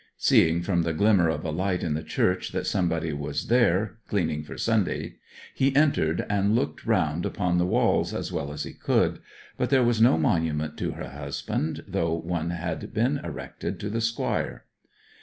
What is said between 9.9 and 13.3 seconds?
no monument to her husband, though one had been